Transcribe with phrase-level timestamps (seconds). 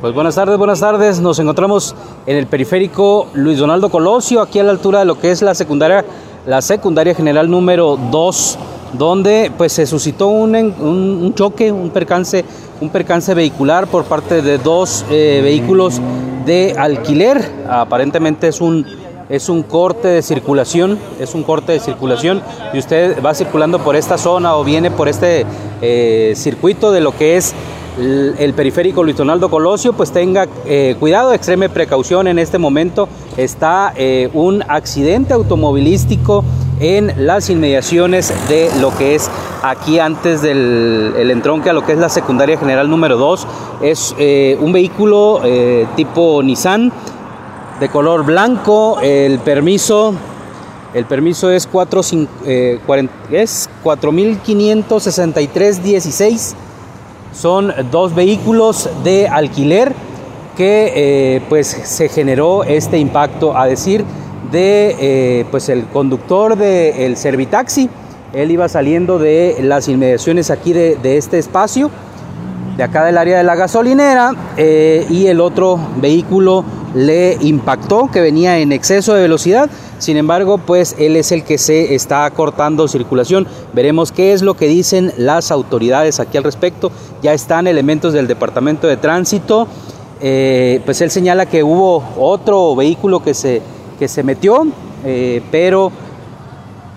[0.00, 1.20] Pues buenas tardes, buenas tardes.
[1.20, 1.94] Nos encontramos
[2.24, 5.54] en el periférico Luis Donaldo Colosio, aquí a la altura de lo que es la
[5.54, 6.06] secundaria,
[6.46, 8.58] la secundaria general número 2,
[8.94, 12.46] donde pues se suscitó un, un, choque, un percance,
[12.80, 16.00] un percance vehicular por parte de dos eh, vehículos
[16.46, 17.46] de alquiler.
[17.68, 18.86] Aparentemente es un
[19.28, 23.94] es un corte de circulación, es un corte de circulación y usted va circulando por
[23.94, 25.46] esta zona o viene por este
[25.80, 27.54] eh, circuito de lo que es
[28.00, 33.10] el, periférico Luis Donaldo Colosio, pues tenga eh, cuidado, extreme precaución en este momento.
[33.36, 36.42] Está eh, un accidente automovilístico
[36.80, 39.30] en las inmediaciones de lo que es
[39.62, 43.46] aquí antes del el entronque a lo que es la secundaria general número 2.
[43.82, 45.42] Es eh, un vehículo
[45.96, 46.90] tipo Nissan
[47.80, 48.98] de color blanco.
[49.00, 50.14] El permiso,
[50.94, 52.00] el permiso es, 4,
[53.30, 56.56] es 456316
[57.32, 59.92] son dos vehículos de alquiler
[60.56, 64.04] que eh, pues se generó este impacto a decir
[64.50, 67.88] de eh, pues el conductor del Servitaxi.
[68.32, 71.90] Él iba saliendo de las inmediaciones aquí de, este espacio,
[72.80, 76.64] de acá del área de la gasolinera, eh, y el otro vehículo
[76.94, 79.68] le impactó, que venía en exceso de velocidad.
[79.98, 83.46] Sin embargo, pues él es el que se está cortando circulación.
[83.74, 86.90] Veremos qué es lo que dicen las autoridades aquí al respecto.
[87.20, 89.68] Ya están elementos del Departamento de Tránsito.
[90.22, 93.60] Eh, pues él señala que hubo otro vehículo que se,
[93.98, 94.66] que se metió,
[95.04, 95.92] eh, pero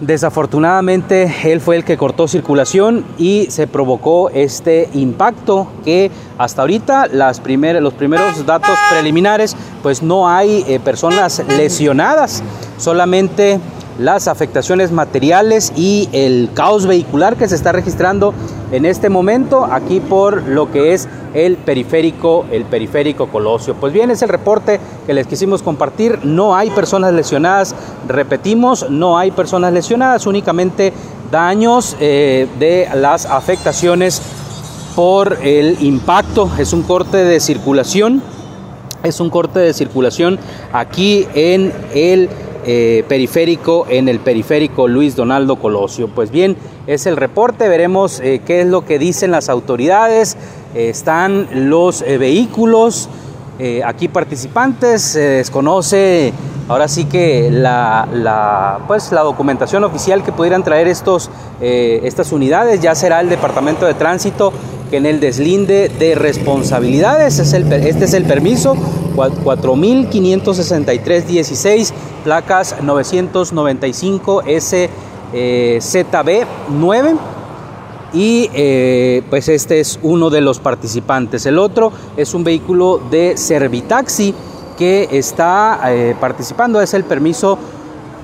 [0.00, 7.08] Desafortunadamente él fue el que cortó circulación y se provocó este impacto que hasta ahorita
[7.08, 7.42] las
[7.80, 12.44] los primeros datos preliminares pues no hay eh, personas lesionadas,
[12.76, 13.58] solamente
[13.98, 18.32] las afectaciones materiales y el caos vehicular que se está registrando
[18.70, 23.74] en este momento aquí por lo que es el periférico, el periférico Colosio.
[23.74, 26.20] Pues bien, es el reporte que les quisimos compartir.
[26.24, 27.74] No hay personas lesionadas,
[28.06, 30.92] repetimos, no hay personas lesionadas, únicamente
[31.30, 34.22] daños eh, de las afectaciones
[34.94, 36.50] por el impacto.
[36.58, 38.22] Es un corte de circulación,
[39.02, 40.38] es un corte de circulación
[40.72, 42.28] aquí en el
[42.70, 46.06] eh, periférico, en el periférico Luis Donaldo Colosio.
[46.08, 46.54] Pues bien,
[46.86, 50.36] es el reporte, veremos eh, qué es lo que dicen las autoridades,
[50.74, 53.08] eh, están los vehículos
[53.86, 56.32] aquí participantes, se desconoce
[56.68, 61.30] ahora sí que la, pues, la documentación oficial que pudieran traer estos,
[61.60, 64.52] estas unidades, ya será el Departamento de Tránsito
[64.90, 68.76] que en el deslinde de responsabilidades, es el, este es el permiso
[69.18, 71.92] 4563-16,
[72.24, 77.16] placas 995 SZB 9
[78.12, 81.44] y eh, pues este es uno de los participantes.
[81.46, 84.32] El otro es un vehículo de Servitaxi
[84.78, 87.58] que está eh, participando, es el permiso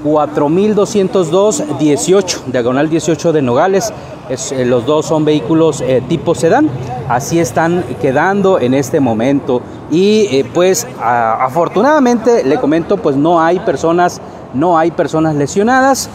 [0.04, 3.92] 4202-18, diagonal 18 de Nogales.
[4.28, 6.69] Eh, los dos son vehículos tipo sedán,
[7.09, 9.62] así están quedando en este momento.
[9.91, 14.20] Y eh, pues afortunadamente le comento, pues no hay personas,
[14.53, 16.10] no hay personas lesionadas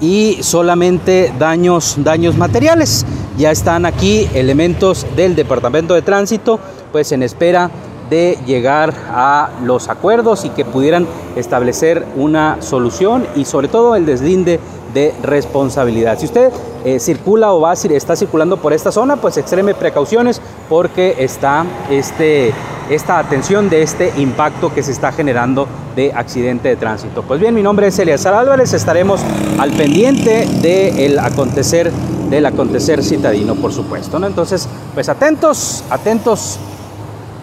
[0.00, 3.04] y solamente daños, daños materiales.
[3.36, 6.60] Ya están aquí elementos del Departamento de Tránsito,
[6.92, 7.70] pues en espera
[8.10, 11.06] de llegar a los acuerdos y que pudieran
[11.36, 14.60] establecer una solución y sobre todo el deslinde
[14.92, 16.18] de responsabilidad.
[16.18, 16.52] Si usted
[16.84, 22.52] eh, circula o va está circulando por esta zona, pues extreme precauciones porque está este,
[22.88, 25.66] esta atención de este impacto que se está generando
[25.96, 27.22] de accidente de tránsito.
[27.22, 29.20] Pues bien, mi nombre es Eliazar Álvarez, estaremos
[29.58, 31.90] al pendiente del acontecer
[32.30, 34.18] del acontecer citadino, por supuesto.
[34.18, 34.26] ¿no?
[34.26, 36.58] Entonces, pues atentos, atentos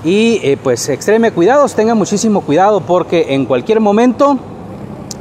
[0.03, 4.37] y eh, pues extreme cuidados, tengan muchísimo cuidado porque en cualquier momento,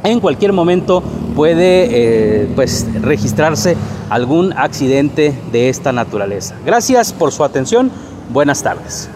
[0.03, 1.03] en cualquier momento
[1.35, 3.75] puede eh, pues registrarse
[4.09, 6.55] algún accidente de esta naturaleza.
[6.65, 7.91] Gracias por su atención,
[8.31, 9.09] buenas tardes.